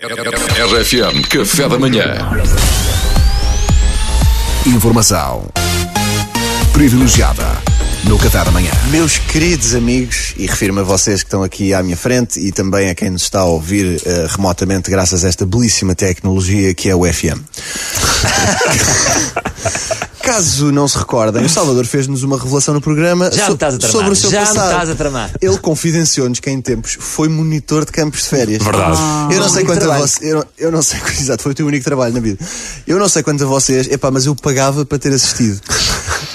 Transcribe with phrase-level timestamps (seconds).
[0.00, 2.04] RFM Café da Manhã.
[4.66, 5.46] Informação
[6.72, 7.53] privilegiada
[8.06, 8.70] no Café da Manhã.
[8.90, 12.90] Meus queridos amigos, e refiro-me a vocês que estão aqui à minha frente e também
[12.90, 16.94] a quem nos está a ouvir eh, remotamente graças a esta belíssima tecnologia que é
[16.94, 17.40] o FM.
[20.22, 23.74] Caso não se recordem, o Salvador fez-nos uma revelação no programa Já so- me estás
[23.74, 24.70] a tramar, sobre o seu já me passado.
[24.70, 25.30] estás a tramar.
[25.40, 28.62] Ele confidenciou-nos que em tempos foi monitor de campos de férias.
[28.62, 28.98] Verdade.
[29.34, 30.30] eu não sei quanto a vocês.
[30.30, 32.38] Eu, não- eu não sei, exato, foi o teu único trabalho na vida.
[32.86, 35.60] Eu não sei quanto a vocês, epá, mas eu pagava para ter assistido.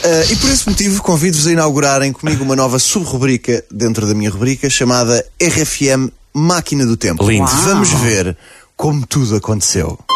[0.03, 4.29] Ah, e por esse motivo convido-vos a inaugurarem comigo uma nova sub-rubrica dentro da minha
[4.29, 7.27] rubrica chamada RFM Máquina do Tempo.
[7.27, 7.49] Lindo.
[7.63, 8.37] Vamos ver
[8.77, 9.99] como tudo aconteceu.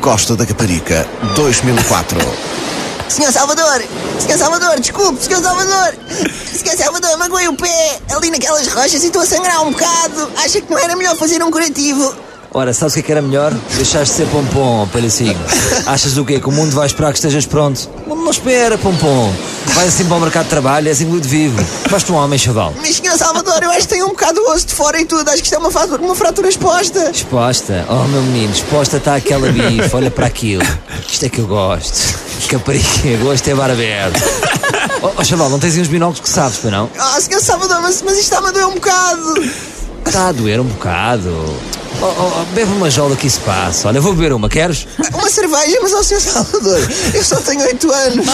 [0.00, 2.18] Costa da Caparica, 2004.
[3.10, 3.84] Senhor Salvador!
[4.18, 5.94] Senhor Salvador, desculpe, Senhor Salvador!
[6.54, 10.30] Senhor Salvador, magoei o pé ali naquelas rochas e estou a sangrar um bocado.
[10.38, 12.14] Acha que não era melhor fazer um curativo?
[12.52, 13.54] Ora, sabes o que é que era melhor?
[13.76, 15.38] Deixaste de ser pompom, palhacinho.
[15.86, 16.40] Achas o quê?
[16.40, 17.88] Que o mundo vai esperar que estejas pronto?
[18.04, 19.32] O mundo não espera, pompom.
[19.66, 21.64] Vai assim para o mercado de trabalho, és engolido vivo.
[21.88, 22.74] Basta um homem, chaval.
[22.76, 25.28] Mas, Senhor Salvador, eu acho que tem um bocado de osso de fora e tudo.
[25.28, 27.10] Acho que isto é uma fratura, uma fratura exposta.
[27.12, 27.86] Exposta.
[27.88, 29.94] Oh, meu menino, exposta está aquela bife.
[29.94, 30.64] Olha para aquilo.
[31.08, 32.18] Isto é que eu gosto.
[32.48, 34.20] Caparica, gosto é bar aberto.
[35.02, 36.90] Oh, oh, chaval, não tens uns binóculos que sabes, para não?
[36.98, 39.34] Ah, Senhor Salvador, mas, mas isto está-me a doer um bocado.
[40.04, 41.30] Está a doer um bocado.
[42.02, 43.88] Oh, oh, oh, bebe uma jola que isso passa.
[43.88, 44.86] Olha, vou beber uma, queres?
[45.12, 46.80] Uma cerveja, mas ao Senhor Salvador,
[47.12, 48.26] eu só tenho 8 anos.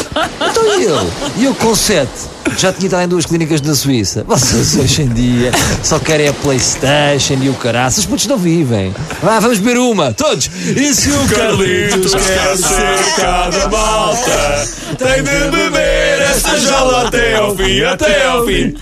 [0.50, 1.12] Então e eu?
[1.36, 2.36] E eu com sete?
[2.56, 4.24] Já tinha estado em duas clínicas na Suíça.
[4.24, 5.50] Vocês hoje em dia
[5.82, 7.98] só querem a Playstation e o caraças.
[7.98, 8.94] Os putos não vivem.
[9.20, 10.48] Vá, vamos beber uma, todos.
[10.64, 17.56] E se o Carlitos quer ser cada malta tem de beber esta jola até ao
[17.56, 18.74] fim, até ao fim.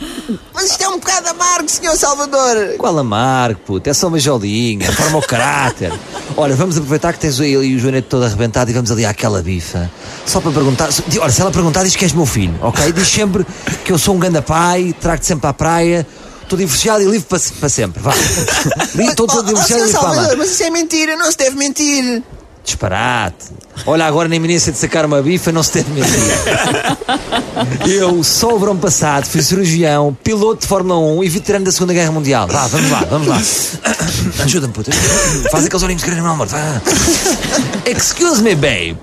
[0.52, 2.76] Mas isto é um bocado amargo, Senhor Salvador.
[2.78, 3.88] Qual amargo, puto?
[3.88, 5.92] É só uma jolinha, forma o caráter.
[6.36, 9.90] Olha, vamos aproveitar que tens aí o joanete todo arrebentado e vamos ali àquela bifa.
[10.26, 10.88] Só para perguntar.
[11.20, 12.92] Olha, se ela perguntar, diz que és meu filho, ok?
[12.92, 13.46] Diz sempre
[13.84, 16.06] que eu sou um ganda pai, trago-te sempre à praia,
[16.42, 18.02] estou divorciado e livre para, para sempre.
[18.02, 18.12] Vá.
[18.98, 20.14] Estou todo oh, divorciado e livre para.
[20.14, 22.22] Salvador, mas isso é mentira, não se deve mentir.
[22.64, 23.52] Disparate.
[23.86, 26.12] Olha, agora na iminência de sacar uma bifa não se deve mentir.
[27.86, 31.92] Eu, só o verão passado, fui cirurgião, piloto de Fórmula 1 e veterano da Segunda
[31.92, 32.48] Guerra Mundial.
[32.48, 33.40] Vá, vamos lá, vamos lá.
[34.44, 34.90] Ajuda-me, puta.
[35.50, 36.48] Faz aqueles olhinhos de querer meu amor.
[37.84, 38.96] Excuse me, babe.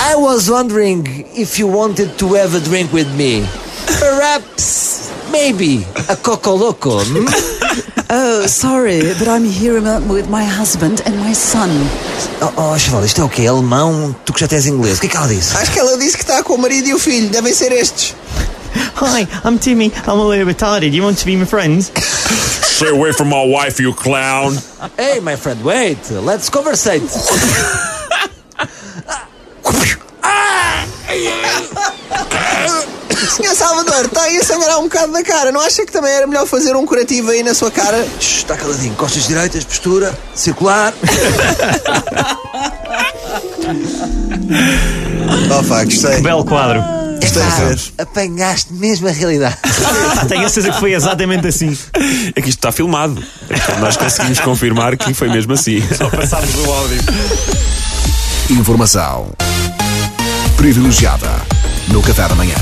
[0.00, 3.44] I was wondering if you wanted to have a drink with me.
[3.98, 7.02] Perhaps, maybe, a coco loco.
[8.10, 11.68] Oh, sorry, but I'm here with my husband and my son.
[12.40, 13.46] Oh, oh, chaval, isto é o quê?
[13.46, 14.16] Alemão?
[14.24, 14.96] Tu que já tens inglês.
[14.96, 15.54] O que é que ela disse?
[15.54, 18.14] Acho que ela disse que está com o marido e o filho, devem ser estes.
[18.96, 19.92] Hi, I'm Timmy.
[20.06, 20.94] I'm a little retarded.
[20.94, 21.92] You want to be my friends?
[22.62, 24.56] Stay away from my wife, you clown.
[24.96, 25.98] Hey, my friend, wait.
[26.10, 27.02] Let's conversate.
[33.38, 35.52] Senhor Salvador, está aí a sangrar um bocado da cara.
[35.52, 38.04] Não acha que também era melhor fazer um curativo aí na sua cara?
[38.20, 38.94] Shhh, Está caladinho.
[38.94, 40.92] Costas direitas, postura, circular.
[45.50, 46.20] Oh, pá, gostei.
[46.20, 46.82] Belo quadro.
[47.20, 47.80] Gostei de ver.
[47.98, 49.56] Apanhaste mesmo a realidade.
[50.28, 51.76] Tenho a certeza que foi exatamente assim.
[52.34, 53.22] É que isto está filmado.
[53.50, 55.82] Então nós conseguimos confirmar que foi mesmo assim.
[55.96, 57.00] Só passámos o áudio.
[58.50, 59.30] Informação
[60.56, 61.30] privilegiada
[61.88, 62.56] no Café da Manhã.